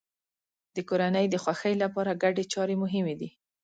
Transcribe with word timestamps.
د 0.75 0.77
کورنۍ 0.89 1.25
د 1.29 1.35
خوښۍ 1.43 1.73
لپاره 1.83 2.19
ګډې 2.23 2.43
چارې 2.53 2.75
مهمې 2.83 3.15
دي. 3.19 3.29